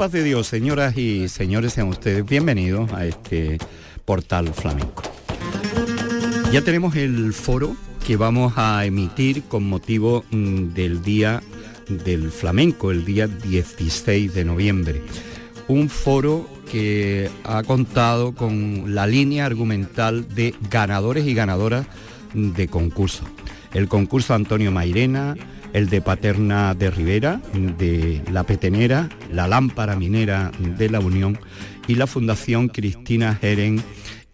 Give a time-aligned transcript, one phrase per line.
[0.00, 3.58] paz de Dios, señoras y señores, sean ustedes bienvenidos a este
[4.06, 5.02] portal flamenco.
[6.50, 7.76] Ya tenemos el foro
[8.06, 11.42] que vamos a emitir con motivo mm, del Día
[11.86, 15.02] del Flamenco, el día 16 de noviembre.
[15.68, 21.86] Un foro que ha contado con la línea argumental de ganadores y ganadoras
[22.32, 23.28] de concursos.
[23.74, 25.36] El concurso Antonio Mairena,
[25.72, 31.38] el de Paterna de Rivera, de La Petenera, la Lámpara Minera de la Unión
[31.86, 33.82] y la Fundación Cristina Jeren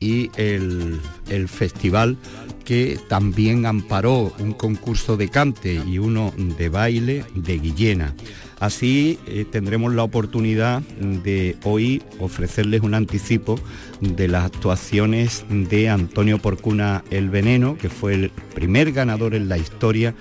[0.01, 1.01] y el,
[1.49, 2.17] festival
[2.65, 8.15] que también amparó un concurso de cante y uno de baile de Guillena.
[8.59, 13.61] Así eh, tendremos la oportunidad de hoy ofrecerles un anticipo
[14.01, 19.59] de las actuaciones de Antonio Porcuna El Veneno, que fue el primer ganador en la
[19.59, 20.15] historia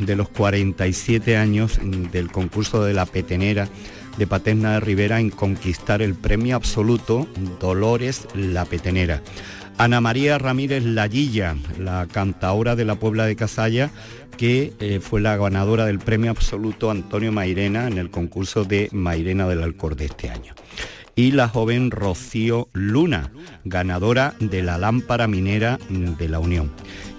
[0.00, 1.78] de los 47 años
[2.10, 3.68] del concurso de la petenera
[4.18, 7.26] de Paterna de Rivera en conquistar el premio absoluto
[7.60, 9.22] Dolores la Petenera.
[9.78, 13.90] Ana María Ramírez Lallilla, la cantaora de la Puebla de Casalla,
[14.36, 19.48] que eh, fue la ganadora del premio absoluto Antonio Mairena en el concurso de Mairena
[19.48, 20.54] del Alcor de este año
[21.16, 23.30] y la joven Rocío Luna,
[23.64, 26.70] ganadora de la lámpara minera de la Unión.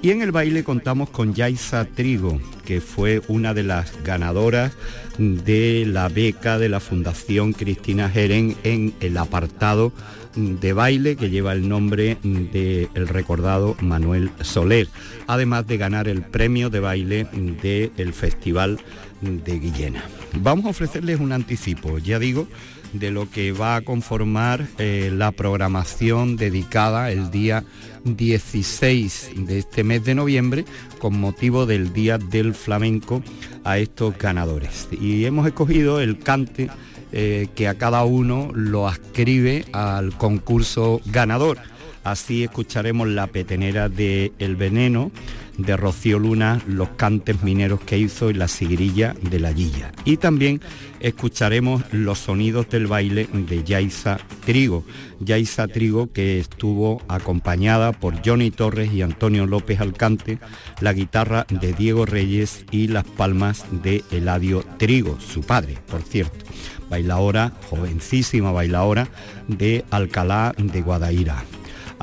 [0.04, 4.74] Y en el baile contamos con Yaisa Trigo, que fue una de las ganadoras
[5.20, 9.94] de la beca de la Fundación Cristina Jeren en el apartado
[10.36, 14.88] de baile que lleva el nombre del recordado Manuel Soler,
[15.28, 17.28] además de ganar el premio de baile
[17.96, 18.80] del Festival
[19.22, 20.04] de Guillena.
[20.34, 22.48] Vamos a ofrecerles un anticipo, ya digo,
[22.94, 27.63] de lo que va a conformar eh, la programación dedicada el día
[28.03, 30.66] 16 de este mes de noviembre
[31.00, 33.24] con motivo del Día del Flamenco
[33.63, 34.88] a estos ganadores.
[34.91, 36.69] Y hemos escogido el cante
[37.12, 41.57] eh, que a cada uno lo ascribe al concurso ganador.
[42.03, 45.12] Así escucharemos la petenera de El Veneno,
[45.57, 49.91] de Rocío Luna los cantes mineros que hizo y la sigrilla de la Guilla.
[50.06, 50.62] Y también
[51.00, 54.84] escucharemos los sonidos del baile de Yaisa Trigo.
[55.19, 60.39] Yaisa Trigo que estuvo acompañada por Johnny Torres y Antonio López Alcante,
[60.79, 66.45] la guitarra de Diego Reyes y las palmas de Eladio Trigo, su padre, por cierto.
[66.89, 69.07] Bailaora, jovencísima bailaora
[69.47, 71.41] de Alcalá de Guadaira.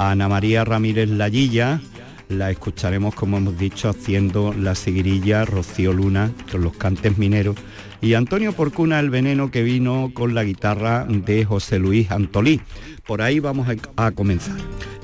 [0.00, 1.80] Ana María Ramírez Lallilla,
[2.28, 7.56] la escucharemos, como hemos dicho, haciendo la seguirilla Rocío Luna con los cantes mineros
[8.00, 12.60] y Antonio Porcuna el veneno que vino con la guitarra de José Luis Antolí.
[13.08, 13.66] Por ahí vamos
[13.96, 14.54] a, comenzar,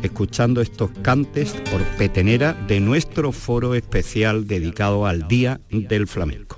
[0.05, 6.54] escuchando estos cantes por petenera de nuestro foro especial dedicado al Día del Flamenco.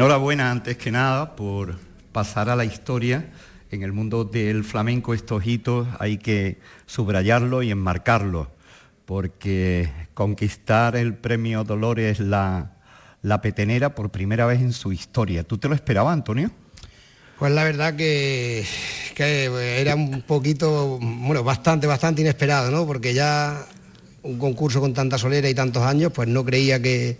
[0.00, 1.76] Enhorabuena antes que nada por
[2.10, 3.28] pasar a la historia
[3.70, 5.12] en el mundo del flamenco.
[5.12, 8.50] Estos hitos hay que subrayarlo y enmarcarlo,
[9.04, 12.78] porque conquistar el premio Dolores la,
[13.20, 15.44] la petenera por primera vez en su historia.
[15.44, 16.50] ¿Tú te lo esperabas, Antonio?
[17.38, 18.64] Pues la verdad que,
[19.14, 19.50] que
[19.82, 22.86] era un poquito, bueno, bastante, bastante inesperado, ¿no?
[22.86, 23.66] Porque ya
[24.22, 27.18] un concurso con tanta solera y tantos años, pues no creía que,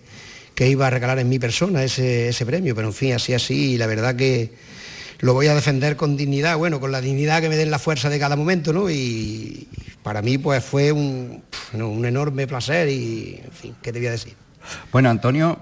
[0.61, 3.73] que iba a regalar en mi persona ese, ese premio, pero en fin, así así,
[3.73, 4.53] y la verdad que,
[5.21, 8.11] lo voy a defender con dignidad, bueno, con la dignidad que me den la fuerza
[8.11, 8.91] de cada momento, ¿no?
[8.91, 9.69] Y
[10.03, 14.11] para mí pues fue un, un enorme placer y, en fin, ¿qué te voy a
[14.11, 14.35] decir?
[14.93, 15.59] Bueno, Antonio,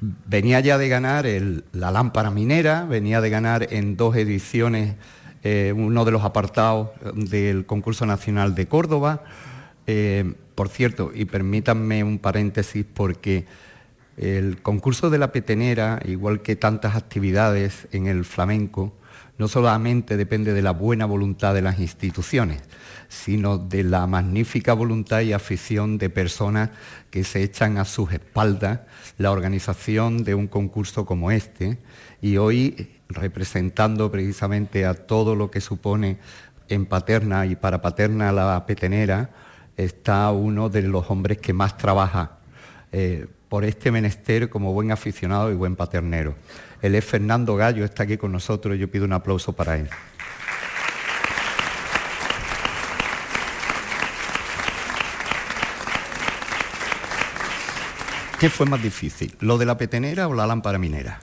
[0.00, 1.24] venía ya de ganar
[1.70, 4.96] la lámpara minera, venía de ganar en dos ediciones
[5.44, 9.22] eh, uno de los apartados del concurso nacional de Córdoba.
[9.86, 13.46] Eh, por cierto, y permítanme un paréntesis porque
[14.20, 18.92] el concurso de la petenera, igual que tantas actividades en el flamenco,
[19.38, 22.60] no solamente depende de la buena voluntad de las instituciones,
[23.08, 26.68] sino de la magnífica voluntad y afición de personas
[27.08, 28.80] que se echan a sus espaldas
[29.16, 31.78] la organización de un concurso como este.
[32.20, 36.18] Y hoy, representando precisamente a todo lo que supone
[36.68, 39.30] en Paterna y para Paterna la petenera,
[39.78, 42.40] está uno de los hombres que más trabaja.
[42.92, 46.36] Eh, por este menester como buen aficionado y buen paternero.
[46.80, 49.90] Él es Fernando Gallo, está aquí con nosotros, yo pido un aplauso para él.
[58.38, 61.20] ¿Qué fue más difícil, lo de la petenera o la lámpara minera?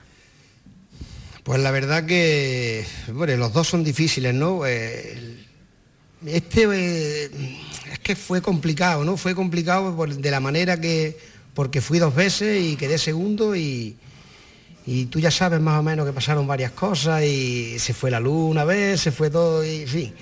[1.44, 4.66] Pues la verdad que, bueno, los dos son difíciles, ¿no?
[4.66, 5.46] Eh,
[6.26, 7.30] este eh,
[7.90, 9.16] es que fue complicado, ¿no?
[9.16, 13.96] Fue complicado de la manera que porque fui dos veces y quedé segundo y,
[14.86, 18.20] y tú ya sabes más o menos que pasaron varias cosas y se fue la
[18.20, 20.14] luz una vez, se fue todo y en fin.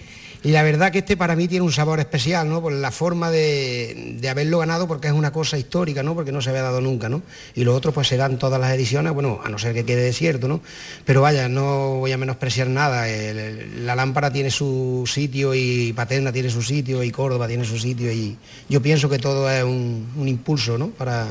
[0.47, 2.63] Y la verdad que este para mí tiene un sabor especial, ¿no?
[2.63, 6.15] Por la forma de, haberlo ganado, porque es una cosa histórica, ¿no?
[6.15, 7.23] Porque no se había dado nunca, ¿no?
[7.57, 10.47] Y los otros pues serán todas las ediciones, bueno, a no ser que quede desierto,
[10.47, 10.61] ¿no?
[11.05, 13.07] Pero vaya, no voy a menospreciar nada.
[13.09, 18.13] la lámpara tiene su sitio y Paterna tiene su sitio y Córdoba tiene su sitio
[18.13, 18.39] y
[18.69, 20.91] yo pienso que todo es un, impulso, ¿no?
[20.91, 21.27] Para,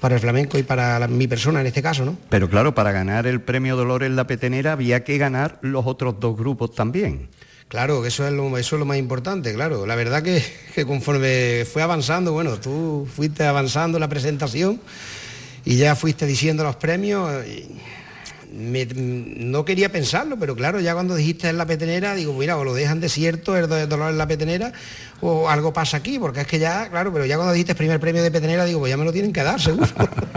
[0.00, 2.16] para el flamenco y para mi persona en este caso, ¿no?
[2.30, 6.34] Pero claro, para ganar el premio Dolores La Petenera había que ganar los otros dos
[6.34, 7.28] grupos también.
[7.72, 9.86] Claro, eso es lo, eso es lo más importante, claro.
[9.86, 10.22] La verdad
[10.74, 14.78] que, conforme fue avanzando, bueno, tú fuiste avanzando la presentación
[15.64, 17.30] y ya fuiste diciendo los premios.
[18.52, 22.74] no quería pensarlo, pero claro, ya cuando dijiste en la petenera, digo, mira, o lo
[22.74, 24.74] dejan desierto, el dolor en la petenera,
[25.22, 28.22] o algo pasa aquí, porque es que ya, claro, pero ya cuando dijiste primer premio
[28.22, 29.88] de petenera, digo, pues ya me lo tienen que dar, seguro.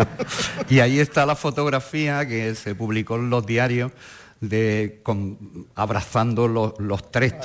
[0.70, 3.92] y ahí está la fotografía que se publicó en los diarios
[4.42, 5.02] de,
[5.76, 7.36] abrazando los, tres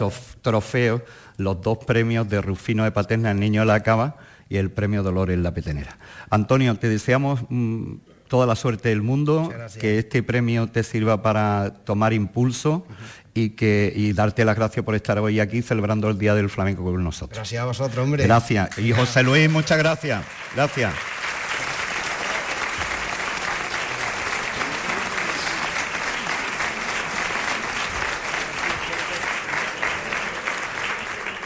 [0.43, 1.03] trofeos,
[1.37, 4.17] los dos premios de Rufino de Paterna, el niño de la cava,
[4.49, 5.97] y el premio Dolores La Petenera.
[6.29, 7.95] Antonio, te deseamos mm,
[8.29, 12.85] toda la suerte del mundo, que este premio te sirva para tomar impulso
[13.33, 16.83] y, que, y darte las gracias por estar hoy aquí celebrando el Día del Flamenco
[16.83, 17.39] con nosotros.
[17.39, 18.25] Gracias a vosotros, hombre.
[18.25, 18.77] Gracias.
[18.79, 20.25] Y José Luis, muchas gracias.
[20.55, 20.93] Gracias.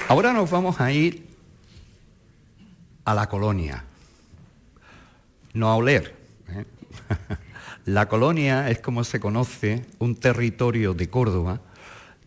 [0.08, 1.26] Ahora nos vamos a ir
[3.04, 3.84] a la colonia,
[5.52, 6.14] no a oler.
[6.48, 6.64] ¿eh?
[7.86, 11.60] La colonia es como se conoce un territorio de Córdoba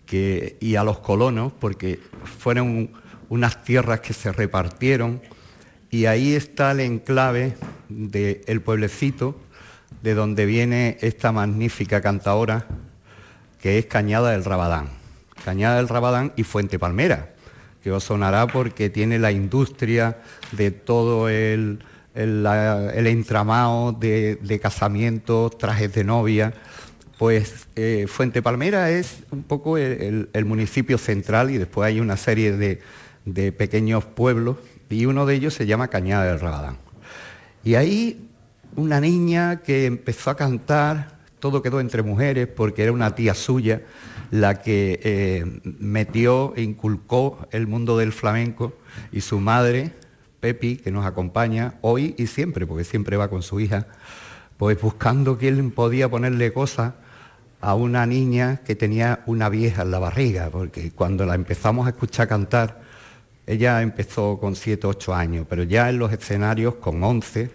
[0.10, 2.00] y a los colonos, porque
[2.40, 2.92] fueron
[3.30, 5.22] unas tierras que se repartieron
[5.90, 7.58] y ahí está el enclave
[7.90, 9.40] del pueblecito
[10.02, 12.66] de donde viene esta magnífica cantadora
[13.60, 14.90] que es Cañada del Rabadán.
[15.44, 17.34] Cañada del Rabadán y Fuente Palmera,
[17.84, 20.18] que os sonará porque tiene la industria
[20.52, 21.80] de todo el,
[22.14, 26.54] entramado de, casamientos, trajes de novia.
[27.18, 32.52] Pues eh, Fuente Palmera es un poco el, municipio central y después hay una serie
[32.52, 32.80] de,
[33.26, 34.58] de, pequeños pueblos
[34.90, 36.78] y uno de ellos se llama Cañada del Rabadán.
[37.64, 38.28] Y ahí
[38.78, 43.82] una niña que empezó a cantar, todo quedó entre mujeres porque era una tía suya,
[44.32, 48.74] la que eh, metió e inculcó el mundo del flamenco
[49.12, 49.94] y su madre,
[50.40, 53.88] Pepi, que nos acompaña hoy y siempre, porque siempre va con su hija,
[54.58, 56.94] pues buscando quién podía ponerle cosas
[57.62, 61.92] a una niña que tenía una vieja en la barriga, porque cuando la empezamos a
[61.92, 62.82] escuchar cantar,
[63.46, 67.50] ella empezó con 7, 8 años, pero ya en los escenarios con 11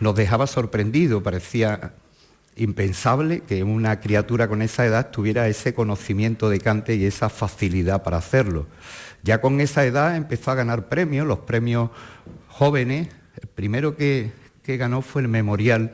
[0.00, 1.92] nos dejaba sorprendido, parecía
[2.58, 8.02] impensable que una criatura con esa edad tuviera ese conocimiento de cante y esa facilidad
[8.02, 8.66] para hacerlo.
[9.22, 11.90] Ya con esa edad empezó a ganar premios, los premios
[12.48, 13.08] jóvenes.
[13.40, 14.32] El primero que,
[14.66, 15.92] ganó fue el Memorial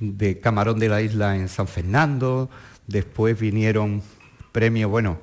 [0.00, 2.48] de Camarón de la Isla en San Fernando.
[2.86, 4.02] Después vinieron
[4.50, 5.18] premios, bueno,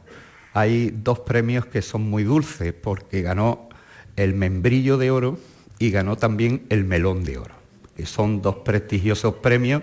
[0.53, 3.69] hay dos premios que son muy dulces porque ganó
[4.17, 5.39] el Membrillo de Oro
[5.79, 7.55] y ganó también el Melón de Oro,
[7.95, 9.81] que son dos prestigiosos premios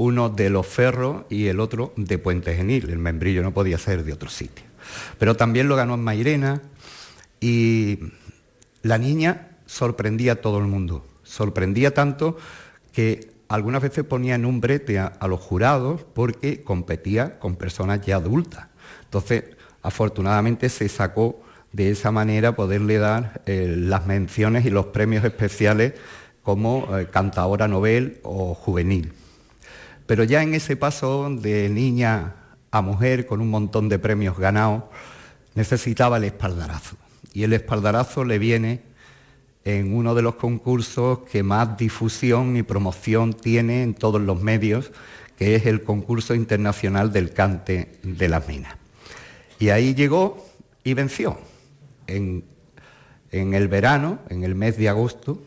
[0.00, 2.88] uno de Los Ferros y el otro de Puente Genil.
[2.88, 4.64] El membrillo no podía ser de otro sitio.
[5.18, 6.62] Pero también lo ganó en Mairena
[7.38, 7.98] y
[8.80, 11.06] la niña sorprendía a todo el mundo.
[11.22, 12.38] Sorprendía tanto
[12.94, 18.16] que algunas veces ponía en un brete a, los jurados porque competía con personas ya
[18.16, 18.68] adultas.
[19.04, 19.44] Entonces,
[19.82, 21.42] afortunadamente se sacó
[21.72, 25.92] de esa manera poderle dar eh, las menciones y los premios especiales
[26.42, 29.12] como eh, cantadora novel o juvenil.
[30.10, 32.34] Pero ya en ese paso de niña
[32.72, 34.82] a mujer con un montón de premios ganados,
[35.54, 36.96] necesitaba el espaldarazo.
[37.32, 38.82] Y el espaldarazo le viene
[39.64, 44.90] en uno de los concursos que más difusión y promoción tiene en todos los medios,
[45.38, 48.74] que es el concurso internacional del cante de las minas.
[49.60, 50.44] Y ahí llegó
[50.82, 51.38] y venció.
[52.08, 52.42] En,
[53.30, 55.40] en el verano, en el mes de agosto,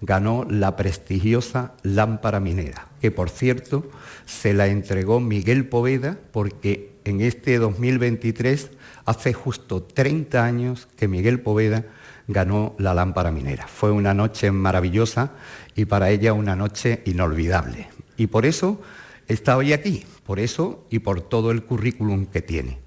[0.00, 3.90] ganó la prestigiosa lámpara minera, que por cierto
[4.26, 8.70] se la entregó Miguel Poveda porque en este 2023
[9.04, 11.84] hace justo 30 años que Miguel Poveda
[12.28, 13.66] ganó la lámpara minera.
[13.66, 15.32] Fue una noche maravillosa
[15.74, 17.88] y para ella una noche inolvidable.
[18.16, 18.80] Y por eso
[19.26, 22.78] está hoy aquí, por eso y por todo el currículum que tiene.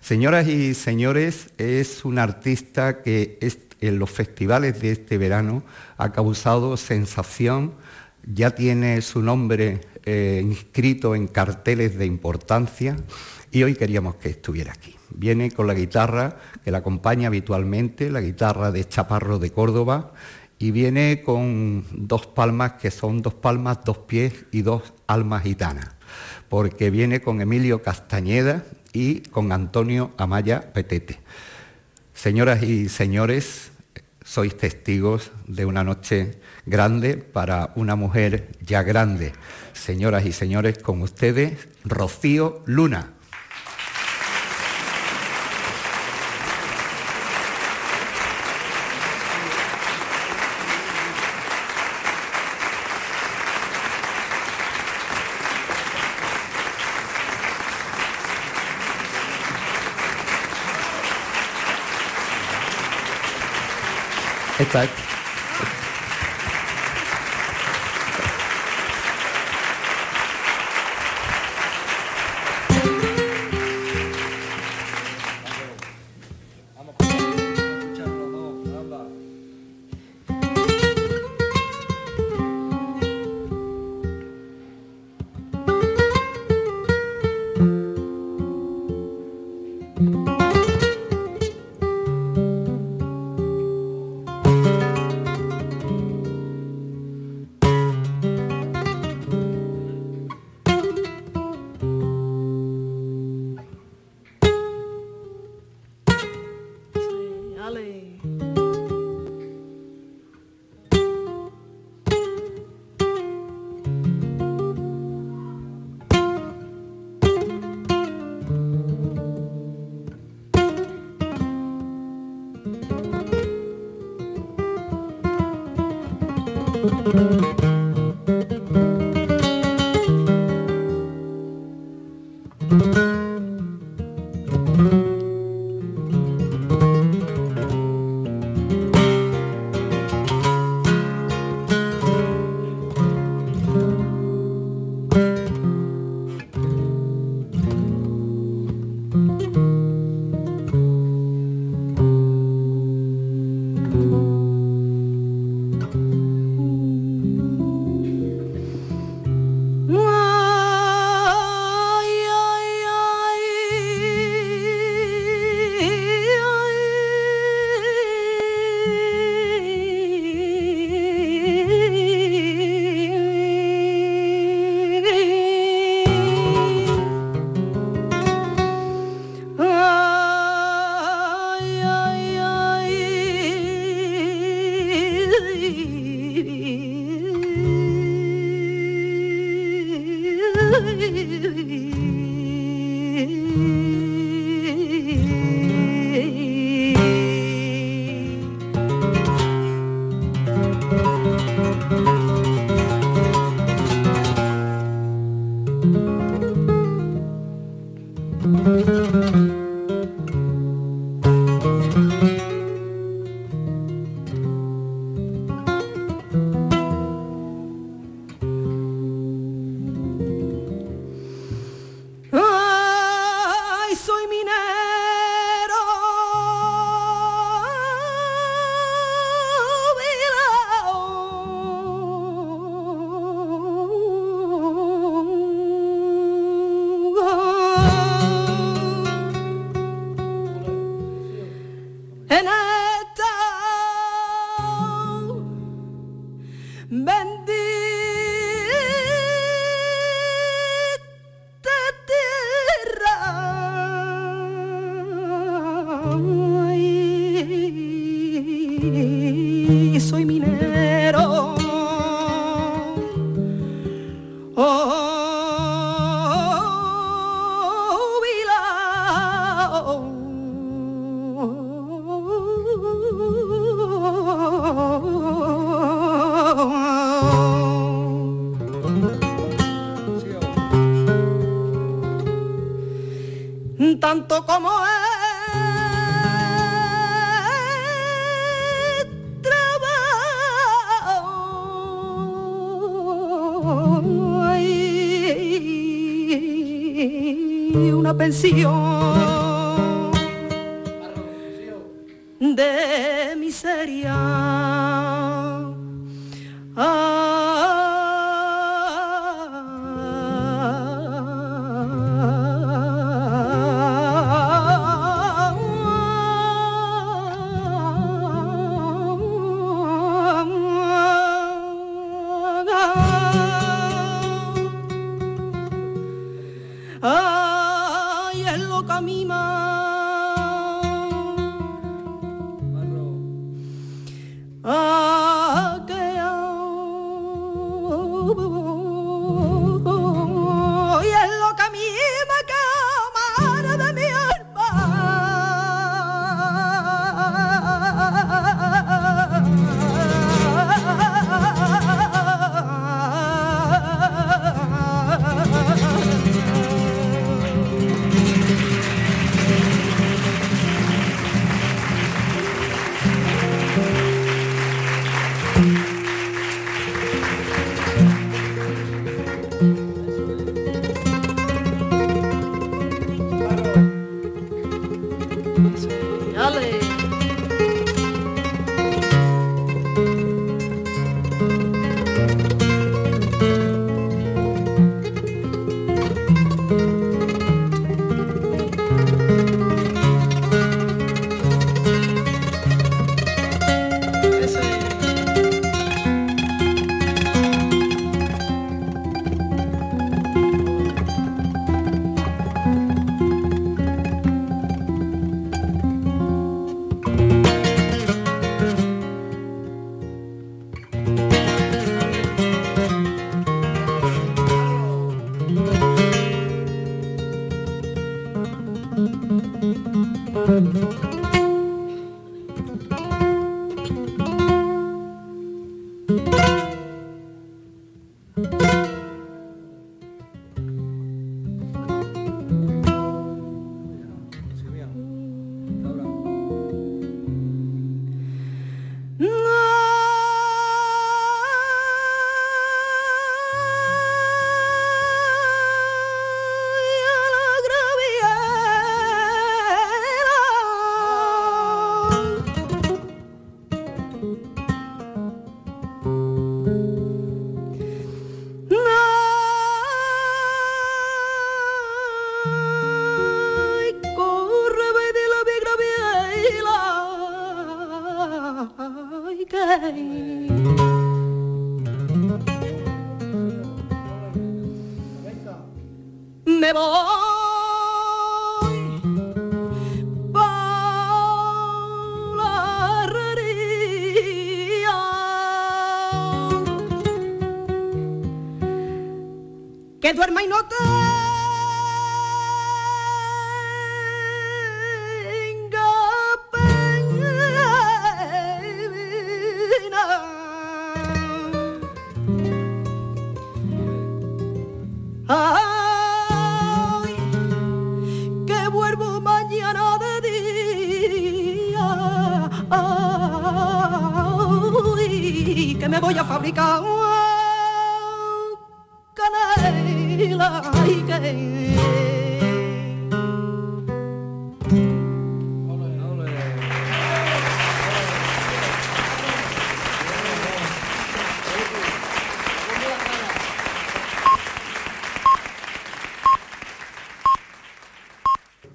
[0.00, 3.38] Señoras y señores, es un artista que
[3.80, 5.62] en los festivales de este verano
[5.96, 7.74] ha causado sensación,
[8.24, 12.96] ya tiene su nombre eh, inscrito en carteles de importancia
[13.50, 14.94] y hoy queríamos que estuviera aquí.
[15.10, 20.12] Viene con la guitarra que la acompaña habitualmente, la guitarra de Chaparro de Córdoba,
[20.58, 25.88] y viene con dos palmas que son dos palmas, dos pies y dos almas gitanas,
[26.48, 31.20] porque viene con Emilio Castañeda y con Antonio Amaya Petete.
[32.18, 33.70] Señoras y señores,
[34.24, 39.34] sois testigos de una noche grande para una mujer ya grande.
[39.72, 43.12] Señoras y señores, con ustedes, Rocío Luna.
[64.70, 65.07] Zeit.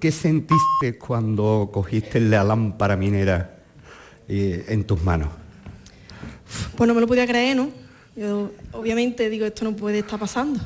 [0.04, 3.56] ¿Qué sentiste cuando cogiste la lámpara minera
[4.28, 5.30] eh, en tus manos?
[6.76, 7.70] Pues no me lo podía creer, ¿no?
[8.14, 10.60] Yo obviamente digo, esto no puede estar pasando.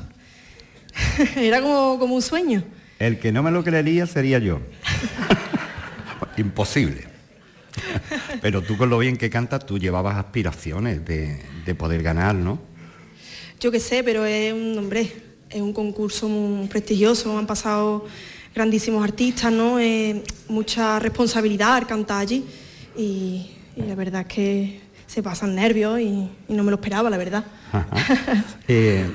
[1.37, 2.65] Era como, como un sueño.
[2.99, 4.59] El que no me lo creería sería yo.
[6.35, 7.05] Imposible.
[8.41, 12.59] Pero tú con lo bien que cantas, tú llevabas aspiraciones de, de poder ganar, ¿no?
[13.61, 15.13] Yo qué sé, pero es un hombre,
[15.49, 18.05] es un concurso muy prestigioso, han pasado
[18.53, 19.77] grandísimos artistas, ¿no?
[20.47, 22.45] mucha responsabilidad al cantar allí
[22.97, 27.45] y, la verdad es que se pasan nervios y, no me lo esperaba, la verdad.
[28.67, 29.07] Eh,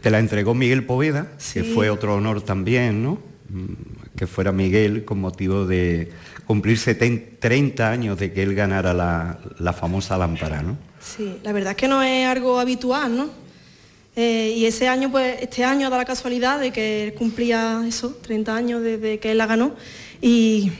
[0.00, 3.18] te la entregó Miguel Poveda, que fue otro honor también, ¿no?
[3.48, 3.72] Mm,
[4.16, 6.12] que fuera Miguel con motivo de
[6.46, 10.76] cumplir 30 años de que él ganara la, la famosa lámpara, ¿no?
[11.00, 13.41] Sí, la verdad es que no es algo habitual, ¿no?
[14.14, 18.10] Eh, y ese año, pues este año da la casualidad de que él cumplía eso,
[18.22, 19.74] 30 años desde que él la ganó.
[20.20, 20.72] Y,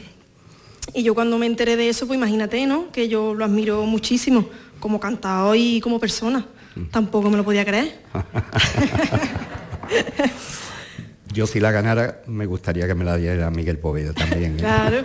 [0.95, 2.92] yo cuando me enteré de eso, pues imagínate, ¿no?
[2.92, 6.47] Que yo lo admiro muchísimo como cantador y como persona.
[6.75, 6.85] Mm.
[6.90, 7.99] Tampoco me lo podía creer.
[11.33, 14.57] yo si la ganara, me gustaría que me la diera Miguel Poveda también.
[14.57, 14.59] ¿eh?
[14.59, 15.03] Claro.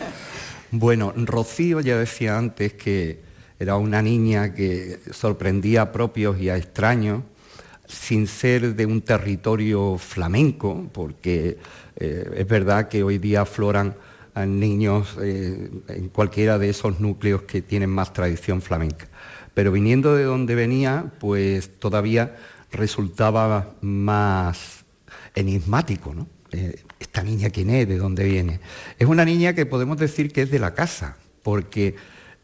[0.70, 3.20] bueno, Rocío ya decía antes que
[3.58, 7.22] era una niña que sorprendía a propios y a extraños
[7.92, 11.58] sin ser de un territorio flamenco, porque
[11.96, 13.94] eh, es verdad que hoy día afloran
[14.34, 19.06] niños eh, en cualquiera de esos núcleos que tienen más tradición flamenca.
[19.52, 22.36] Pero viniendo de donde venía, pues todavía
[22.70, 24.84] resultaba más
[25.34, 26.26] enigmático, ¿no?
[26.50, 28.60] Eh, esta niña quién es, de dónde viene.
[28.98, 31.94] Es una niña que podemos decir que es de la casa, porque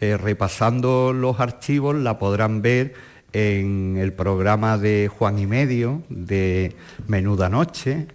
[0.01, 2.95] repasando los archivos la podrán ver
[3.33, 6.75] en el programa de Juan y Medio, de
[7.07, 8.07] Menuda Noche,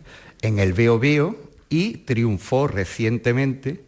[0.42, 1.36] en el Veo Veo
[1.70, 3.84] y triunfó recientemente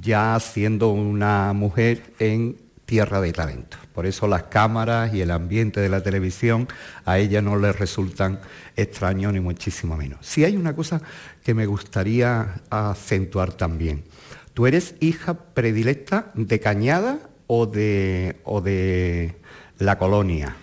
[0.00, 3.76] ya siendo una mujer en Tierra de Talento.
[3.94, 6.68] Por eso las cámaras y el ambiente de la televisión
[7.04, 8.40] a ella no le resultan
[8.76, 10.26] extraños ni muchísimo menos.
[10.26, 11.02] Si hay una cosa
[11.44, 14.04] que me gustaría acentuar también.
[14.54, 19.36] ¿Tú eres hija predilecta de Cañada o de, o de
[19.82, 20.56] la colonia.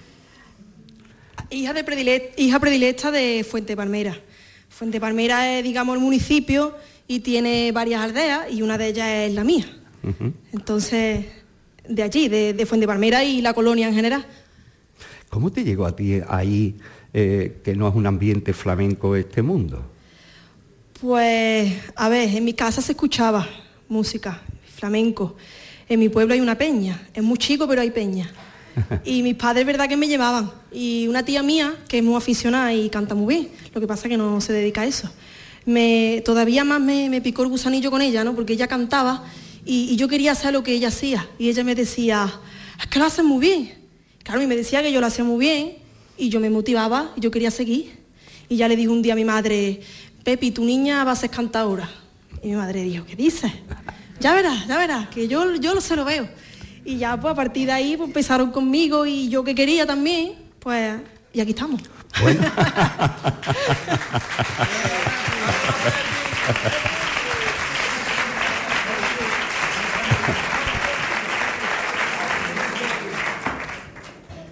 [1.50, 4.18] Hija, de hija predilecta de Fuente Palmera.
[4.70, 6.76] Fuente Palmera es, digamos, el municipio
[7.08, 9.66] y tiene varias aldeas y una de ellas es la mía.
[10.54, 11.26] Entonces,
[11.88, 14.26] de allí, de, Fuente Palmera y la colonia en general.
[15.30, 16.78] ¿Cómo te llegó a ti ahí
[17.14, 19.84] eh, que no es un ambiente flamenco este mundo?
[21.02, 23.48] Pues, a ver, en mi casa se escuchaba
[23.88, 24.42] música,
[24.76, 25.36] flamenco.
[25.88, 28.30] En mi pueblo hay una peña, es muy chico pero hay peña.
[29.06, 30.52] Y mis padres, verdad que me llevaban.
[30.72, 34.10] Y una tía mía, que es muy aficionada y canta muy bien, lo que pasa
[34.10, 35.10] que no se dedica a eso.
[35.66, 38.36] Me, todavía más me, picó el gusanillo con ella, ¿no?
[38.36, 39.26] Porque ella cantaba
[39.66, 41.28] y, yo quería hacer lo que ella hacía.
[41.38, 42.32] Y ella me decía,
[42.80, 43.74] es que lo haces muy bien.
[44.24, 45.78] Claro, y me decía que yo lo hacía muy bien
[46.18, 48.00] y yo me motivaba y yo quería seguir.
[48.48, 49.82] Y ya le dije un día a mi madre,
[50.24, 51.90] Pepi, tu niña va a ser cantadora.
[52.44, 53.52] Y mi madre dijo, ¿qué dices?
[54.20, 56.28] Ya verás, ya verás, que yo, yo se lo veo.
[56.86, 60.34] Y ya pues a partir de ahí pues, empezaron conmigo y yo que quería también,
[60.60, 61.02] pues
[61.34, 61.82] y aquí estamos.
[62.22, 62.42] Bueno.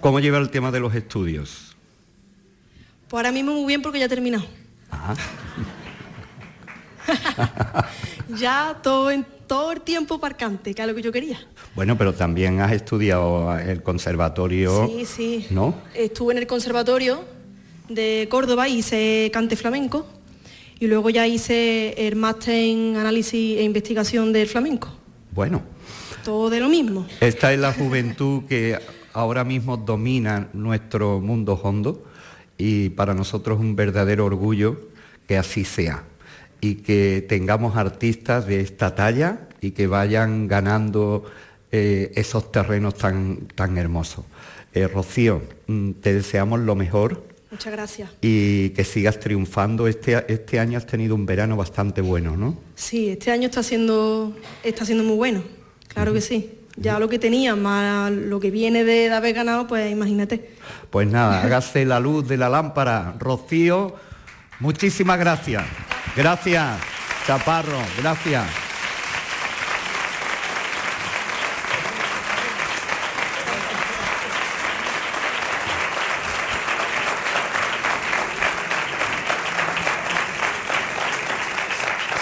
[0.00, 1.76] ¿Cómo lleva el tema de los estudios?
[3.08, 4.44] Pues ahora mismo muy bien porque ya he terminado.
[8.38, 11.38] ya todo en todo el tiempo parcante, que es lo que yo quería.
[11.74, 14.86] Bueno, pero también has estudiado el conservatorio.
[14.86, 15.46] Sí, sí.
[15.50, 15.74] ¿No?
[15.94, 17.24] Estuve en el conservatorio
[17.88, 20.06] de Córdoba, y hice cante flamenco
[20.80, 24.88] y luego ya hice el máster en análisis e investigación del flamenco.
[25.32, 25.62] Bueno.
[26.24, 27.06] Todo de lo mismo.
[27.20, 28.78] Esta es la juventud que
[29.12, 32.04] ahora mismo domina nuestro mundo hondo
[32.58, 34.88] y para nosotros es un verdadero orgullo
[35.26, 36.04] que así sea
[36.60, 41.24] y que tengamos artistas de esta talla y que vayan ganando
[41.70, 44.24] eh, esos terrenos tan, tan hermosos.
[44.74, 47.26] Eh, Rocío, mm, te deseamos lo mejor.
[47.50, 48.10] Muchas gracias.
[48.20, 49.88] Y que sigas triunfando.
[49.88, 52.58] Este, este año has tenido un verano bastante bueno, ¿no?
[52.74, 55.42] Sí, este año está siendo, está siendo muy bueno,
[55.88, 56.52] claro que sí.
[56.76, 60.50] Ya lo que tenía, más lo que viene de, de haber ganado, pues imagínate.
[60.90, 63.16] Pues nada, hágase la luz de la lámpara.
[63.18, 63.96] Rocío,
[64.60, 65.64] muchísimas gracias.
[66.18, 66.80] Gracias,
[67.28, 68.44] Chaparro, gracias.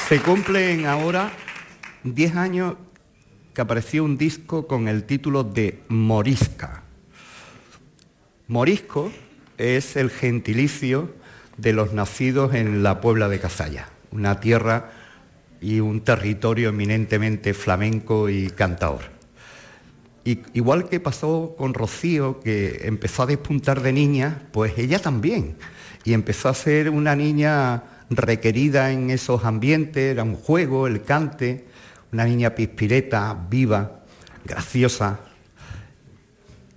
[0.07, 1.33] Se cumplen ahora
[2.05, 2.75] 10 años
[3.55, 6.83] que apareció un disco con el título de Morisca.
[8.47, 9.11] Morisco
[9.57, 11.15] es el gentilicio
[11.57, 14.91] de los nacidos en la Puebla de Cazalla, una tierra
[15.61, 19.03] y un territorio eminentemente flamenco y cantador.
[20.25, 25.57] igual que pasó con Rocío, que empezó a despuntar de niña, pues ella también.
[26.05, 31.67] Y empezó a ser una niña requerida en esos ambientes, era un juego, el cante,
[32.13, 34.05] una niña pispireta, viva,
[34.45, 35.21] graciosa,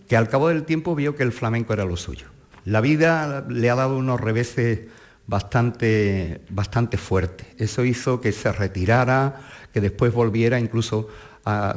[0.07, 2.27] que al cabo del tiempo vio que el flamenco era lo suyo.
[2.65, 4.79] La vida le ha dado unos reveses
[5.27, 7.47] bastante, bastante fuertes.
[7.57, 9.41] Eso hizo que se retirara,
[9.73, 11.07] que después volviera, incluso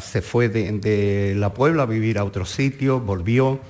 [0.01, 3.61] se fue de, la Puebla a vivir a otro sitio, volvió.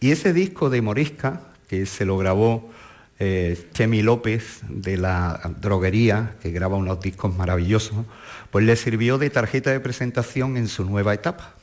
[0.00, 2.70] Y ese disco de Morisca, que se lo grabó
[3.18, 8.04] eh, Chemi López de la droguería, que graba unos discos maravillosos,
[8.50, 11.54] pues le sirvió de tarjeta de presentación en su nueva etapa.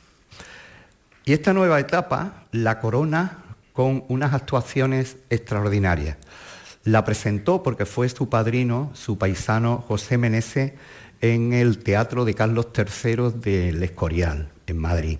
[1.24, 3.38] Y esta nueva etapa la corona
[3.72, 6.16] con unas actuaciones extraordinarias.
[6.84, 10.74] La presentó porque fue su padrino, su paisano José Menese,
[11.20, 15.18] en el Teatro de Carlos III del Escorial, en Madrid,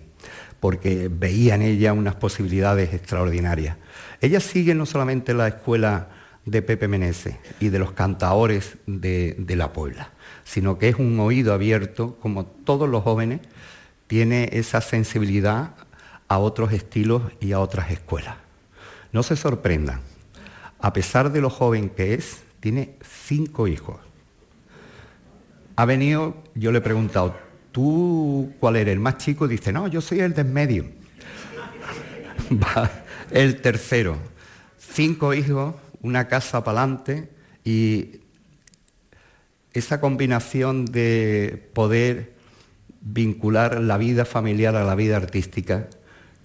[0.58, 3.76] porque veía en ella unas posibilidades extraordinarias.
[4.20, 6.08] Ella sigue no solamente la escuela
[6.44, 10.10] de Pepe Menese y de los cantaores de, de la Puebla,
[10.42, 13.40] sino que es un oído abierto, como todos los jóvenes,
[14.08, 15.76] tiene esa sensibilidad
[16.26, 18.41] a otros estilos y a otras escuelas.
[19.12, 20.00] No se sorprendan,
[20.80, 23.98] a pesar de lo joven que es, tiene cinco hijos
[25.76, 27.36] ha venido, yo le he preguntado,
[27.70, 28.92] ¿tú cuál eres?
[28.92, 29.48] ¿El más chico?
[29.48, 30.84] Dice, no, yo soy el del medio.
[33.30, 34.18] el tercero.
[34.78, 37.30] Cinco hijos, una casa para adelante
[37.64, 38.20] y
[39.72, 42.34] esa combinación de poder
[43.00, 45.88] vincular la vida familiar a la vida artística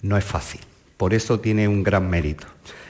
[0.00, 0.60] no es fácil.
[0.98, 2.46] Por eso tiene un gran mérito.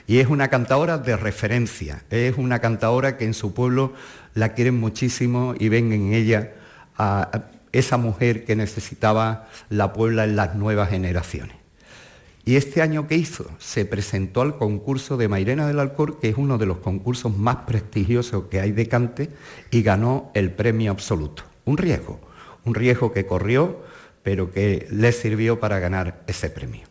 [0.09, 3.93] Y es una cantadora de referencia, es una cantadora que en su pueblo
[4.35, 6.55] la quieren muchísimo y ven en ella
[6.97, 11.57] a esa mujer que necesitaba la Puebla en las nuevas generaciones.
[12.45, 16.39] Y este año que hizo, se presentó al concurso de Mairena del Alcor, que es
[16.39, 19.29] uno de los concursos más prestigiosos que hay de cante,
[19.71, 21.43] y ganó el premio absoluto.
[21.67, 22.19] Un riesgo,
[22.65, 23.83] un riesgo que corrió,
[24.23, 26.88] pero que le sirvió para ganar ese premio.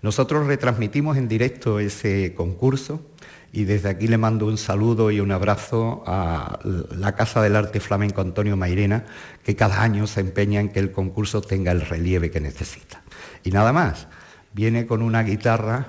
[0.00, 3.04] Nosotros retransmitimos en directo ese concurso
[3.52, 7.80] y desde aquí le mando un saludo y un abrazo a la Casa del Arte
[7.80, 9.06] Flamenco Antonio Mairena,
[9.42, 13.02] que cada año se empeña en que el concurso tenga el relieve que necesita.
[13.42, 14.06] Y nada más,
[14.52, 15.88] viene con una guitarra.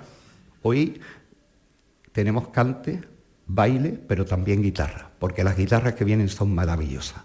[0.63, 1.01] Hoy
[2.11, 3.01] tenemos cante,
[3.45, 7.21] baile, pero también guitarra, porque las guitarras que vienen son maravillosas.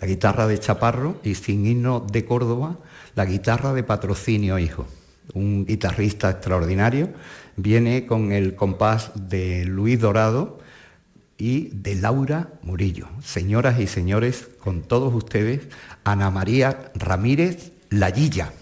[0.00, 2.78] La guitarra de Chaparro y sin himno de Córdoba,
[3.16, 4.86] la guitarra de patrocinio, hijo
[5.32, 7.10] un guitarrista extraordinario,
[7.56, 10.58] viene con el compás de Luis Dorado
[11.38, 13.08] y de Laura Murillo.
[13.22, 15.68] Señoras y señores, con todos ustedes,
[16.04, 18.52] Ana María Ramírez Lallilla.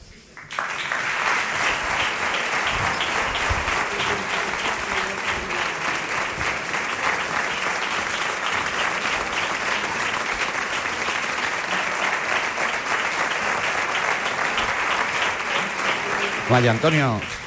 [16.53, 17.42] Vaya, Antonio.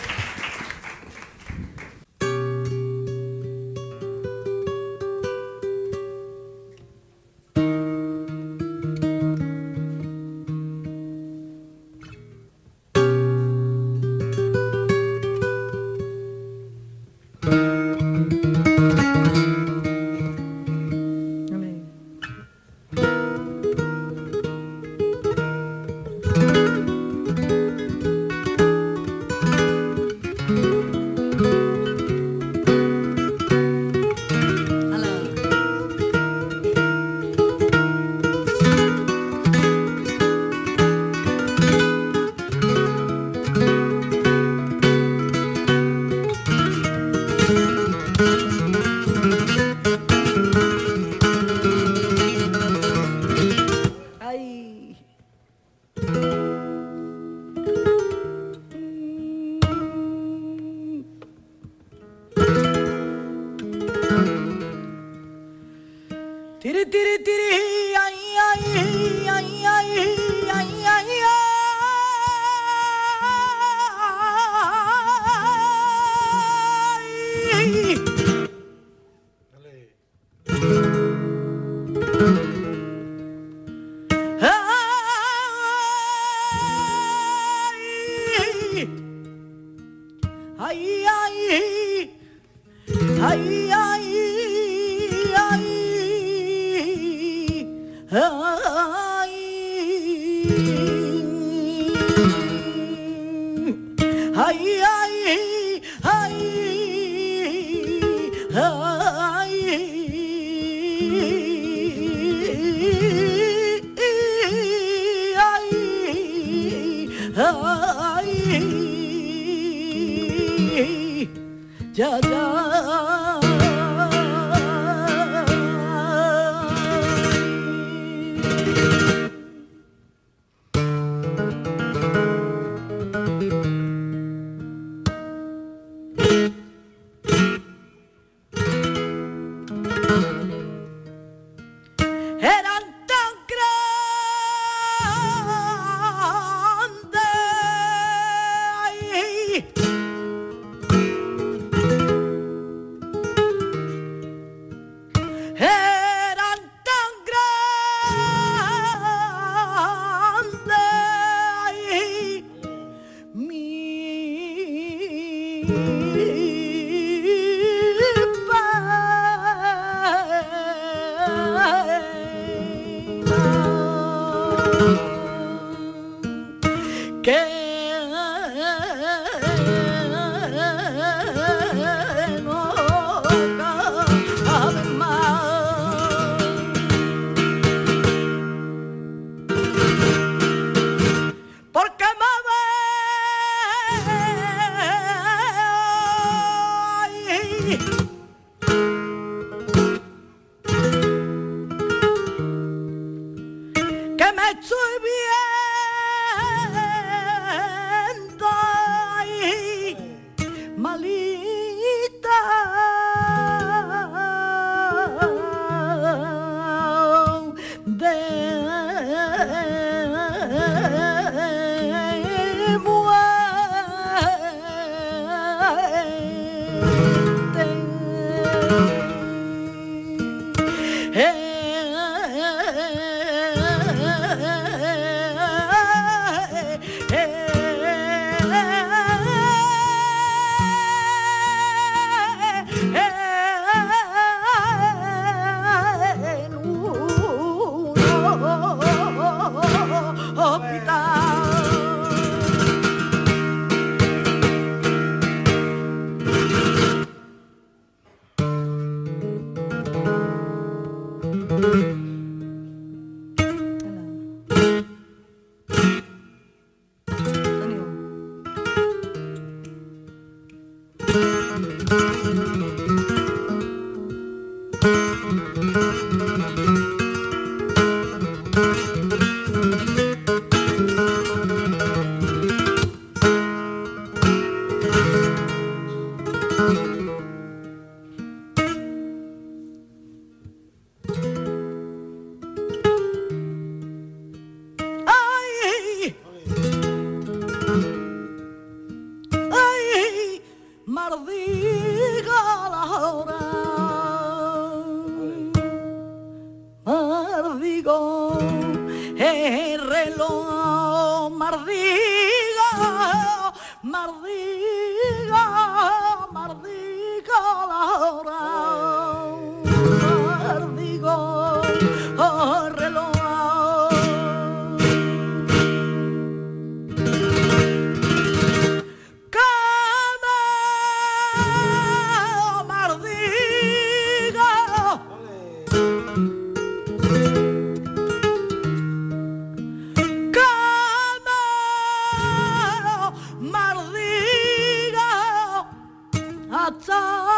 [346.80, 347.35] 走。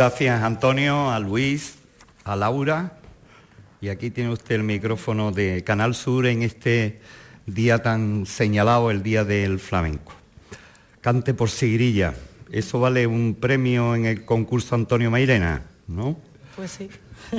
[0.00, 1.74] Gracias Antonio, a Luis,
[2.24, 2.94] a Laura.
[3.82, 7.02] Y aquí tiene usted el micrófono de Canal Sur en este
[7.44, 10.14] día tan señalado, el Día del Flamenco.
[11.02, 12.14] Cante por Sigrilla.
[12.50, 16.16] Eso vale un premio en el concurso Antonio Mairena, ¿no?
[16.56, 16.88] Pues sí.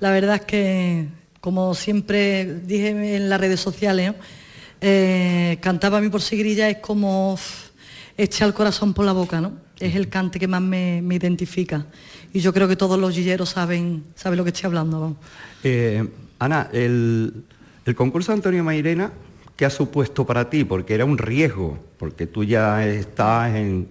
[0.00, 1.06] La verdad es que,
[1.40, 4.12] como siempre dije en las redes sociales,
[4.82, 7.38] eh, cantaba a mí por Sigrilla es como
[8.18, 9.69] echar el corazón por la boca, ¿no?
[9.80, 11.86] Es el cante que más me, identifica.
[12.32, 15.16] Y yo creo que todos los gilleros saben, saben lo que estoy hablando.
[15.64, 16.06] Eh,
[16.38, 17.44] Ana, el,
[17.96, 19.10] concurso Antonio Mairena,
[19.56, 20.64] ¿qué ha supuesto para ti?
[20.64, 23.88] Porque era un riesgo, porque tú ya estás en,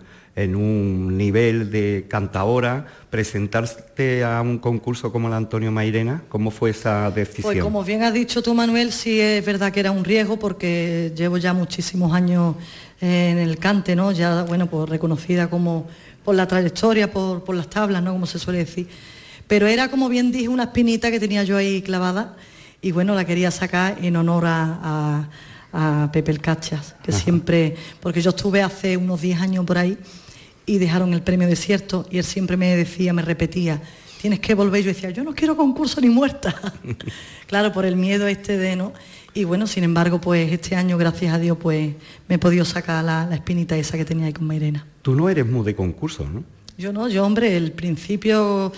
[0.55, 7.11] un nivel de cantadora, presentarte a un concurso como el Antonio Mairena, ¿cómo fue esa
[7.11, 7.53] decisión?
[7.53, 11.11] Pues como bien has dicho tú, Manuel, sí es verdad que era un riesgo porque
[11.15, 12.55] llevo ya muchísimos años
[13.01, 14.11] en el cante, ¿no?
[14.11, 15.87] Ya, bueno, pues reconocida como
[16.23, 18.11] por la trayectoria, por, las tablas, ¿no?
[18.11, 18.87] Como se suele decir.
[19.47, 22.35] Pero era, como bien dije, una espinita que tenía yo ahí clavada
[22.81, 25.29] y bueno, la quería sacar en honor a,
[26.11, 29.99] Pepe el Cachas, que siempre, porque yo estuve hace unos 10 años por ahí
[30.69, 33.81] y dejaron el premio desierto y él siempre me decía, me repetía,
[34.21, 34.83] tienes que volver.
[34.83, 36.53] Yo decía, yo no quiero concurso ni muerta.
[37.47, 38.93] claro, por el miedo este de no.
[39.33, 41.95] Y bueno, sin embargo, pues este año, gracias a Dios, pues
[42.27, 44.85] me he podido sacar la, espinita esa que tenía ahí con Mairena.
[45.01, 46.43] Tú no eres muy de concurso, ¿no?
[46.77, 48.71] Yo no, yo hombre, el principio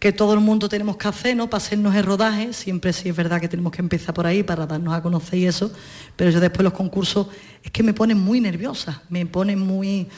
[0.00, 1.48] que todo el mundo tenemos que hacer, ¿no?
[1.48, 4.66] Para hacernos el rodaje, siempre sí es verdad que tenemos que empezar por ahí para
[4.66, 5.70] darnos a conocer y eso,
[6.16, 7.28] pero yo después los concursos
[7.62, 10.08] es que me ponen muy nerviosa, me ponen muy...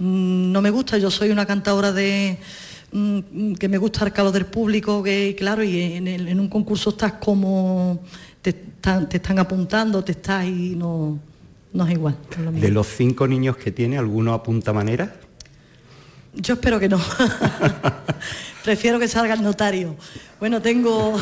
[0.00, 2.38] Mm, no me gusta, yo soy una cantadora de
[2.90, 6.90] mm, que me gusta el calor del público, que claro, y en, en un concurso
[6.90, 8.02] estás como
[8.42, 8.50] te
[9.16, 11.18] están, apuntando, te estás y no,
[11.72, 12.16] no es igual.
[12.52, 15.14] de los cinco niños que tiene, ¿alguno apunta manera?
[16.34, 17.00] Yo espero que no.
[18.64, 19.96] Prefiero que salga el notario.
[20.38, 21.18] Bueno, tengo,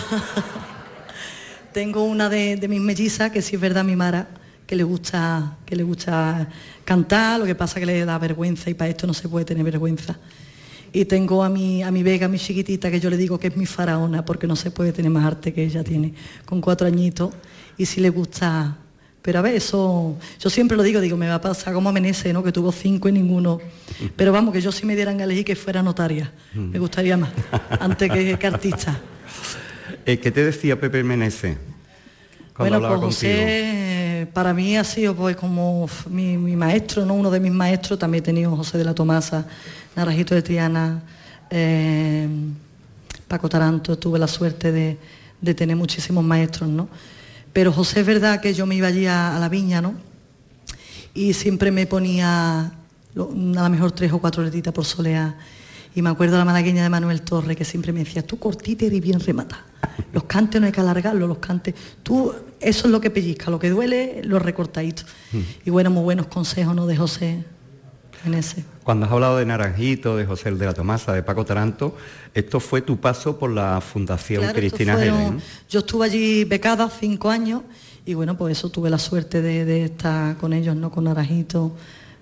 [1.72, 4.28] tengo una de, mis mellizas, que sí es verdad, mi Mara,
[4.68, 6.46] que le gusta, que le gusta
[6.84, 9.64] cantar, lo que pasa que le da vergüenza y para esto no se puede tener
[9.64, 10.18] vergüenza.
[10.92, 13.56] Y tengo a mi, a mi Vega, mi chiquitita, que yo le digo que es
[13.56, 16.12] mi faraona, porque no se puede tener más arte que ella tiene,
[16.44, 17.32] con cuatro añitos,
[17.78, 18.76] y si le gusta.
[19.22, 21.92] Pero a ver, eso, yo siempre lo digo, digo, me va a pasar como a
[21.92, 22.42] Menese, ¿no?
[22.42, 23.60] Que tuvo cinco y ninguno.
[24.16, 27.30] Pero vamos, que yo si me dieran a elegir que fuera notaria, me gustaría más,
[27.80, 29.00] antes que, artista.
[30.04, 31.56] Eh, ¿Qué te decía Pepe Menese?
[32.58, 33.87] Bueno, pues José,
[34.32, 37.14] para mí ha sido pues como mi, maestro, ¿no?
[37.14, 39.46] Uno de mis maestros, también he tenido José de la Tomasa,
[39.96, 41.02] Naranjito de Triana,
[41.50, 42.28] eh,
[43.26, 46.88] Paco Taranto, tuve la suerte de, tener muchísimos maestros, ¿no?
[47.52, 49.94] Pero José es verdad que yo me iba allí a, la viña, ¿no?
[51.14, 52.72] Y siempre me ponía a
[53.14, 55.36] lo mejor tres o cuatro letitas por soleá.
[55.94, 58.84] Y me acuerdo de la malagueña de Manuel Torre que siempre me decía, tú cortita
[58.84, 59.64] y bien remata.
[60.12, 61.74] Los cantes no hay que alargarlos, los cantes.
[62.02, 65.02] Tú, eso es lo que pellizca, lo que duele, lo recortadito.
[65.32, 65.38] Mm.
[65.66, 66.86] Y bueno, muy buenos consejos, ¿no?
[66.86, 67.44] De José
[68.24, 68.64] en ese.
[68.84, 71.96] Cuando has hablado de Naranjito, de José de la Tomasa, de Paco Taranto,
[72.34, 75.40] esto fue tu paso por la Fundación Cristina Helen.
[75.68, 77.62] Yo estuve allí becada cinco años
[78.06, 80.90] y bueno, pues eso tuve la suerte de, estar con ellos, ¿no?
[80.90, 81.76] Con Naranjito,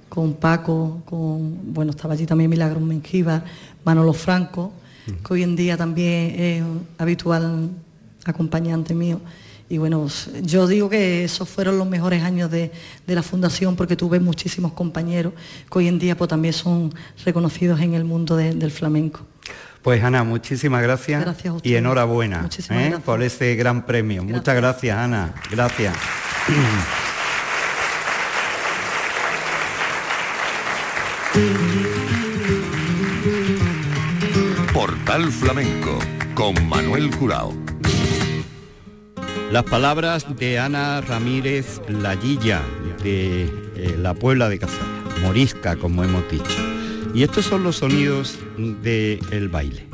[0.08, 3.44] con Paco, con, bueno, estaba allí también Milagro Mengíbar,
[3.84, 4.72] Manolo Franco,
[5.24, 6.64] que hoy en día también es
[6.98, 7.70] habitual
[8.24, 9.20] acompañante mío.
[9.68, 10.06] Y bueno,
[10.42, 12.70] yo digo que esos fueron los mejores años de,
[13.06, 15.32] la fundación porque tuve muchísimos compañeros
[15.70, 16.94] que hoy en día pues, también son
[17.24, 19.26] reconocidos en el mundo del flamenco.
[19.82, 21.24] Pues Ana, muchísimas gracias,
[21.62, 22.96] y enhorabuena ¿eh?
[23.04, 24.24] por ese gran premio.
[24.24, 25.94] Muchas gracias Ana, gracias.
[35.16, 35.98] Portal Flamenco
[36.34, 37.54] con Manuel Curao.
[39.50, 42.60] Las palabras de Ana Ramírez Lallilla,
[43.02, 43.44] de
[43.76, 44.84] eh, la Puebla de Cazalla,
[45.22, 46.44] morisca, como hemos dicho.
[47.14, 49.86] Y estos son los sonidos del baile.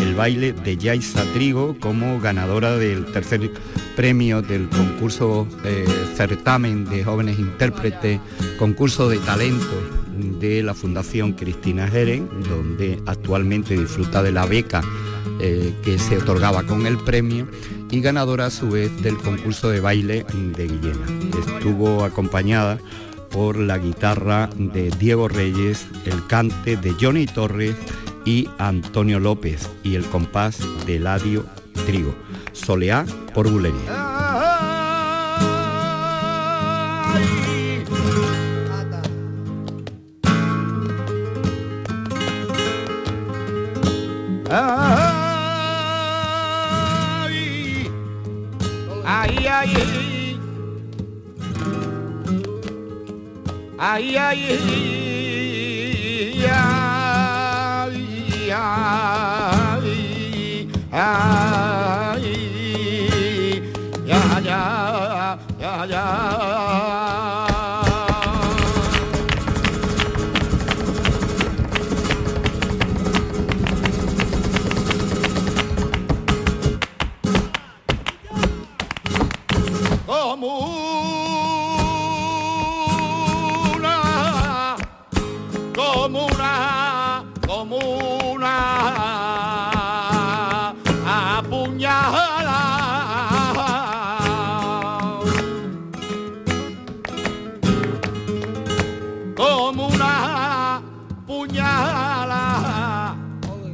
[0.00, 3.50] El baile de Yaisa Trigo como ganadora del tercer
[3.96, 5.46] premio del concurso
[6.14, 8.18] certamen de jóvenes intérpretes,
[8.58, 14.82] concurso de talento de la Fundación Cristina Jeren, donde actualmente disfruta de la beca
[15.40, 17.48] eh, que se otorgaba con el premio
[17.90, 21.06] y ganadora a su vez del concurso de baile de Guillena.
[21.46, 22.78] Estuvo acompañada
[23.30, 27.76] por la guitarra de Diego Reyes, el cante de Johnny Torres
[28.24, 31.46] y Antonio López y el compás de Ladio
[31.86, 32.14] Trigo.
[32.52, 34.09] Soleá por bulería.
[54.30, 54.89] aí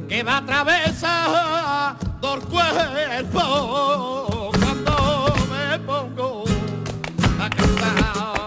[0.07, 3.43] que va a atravesar dos cuerpos
[4.59, 6.43] cuando me pongo
[7.39, 8.46] a cantar.